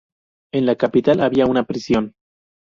En 0.51 0.65
la 0.65 0.77
capital 0.77 1.19
había 1.19 1.45
una 1.45 1.65
prisión. 1.65 2.15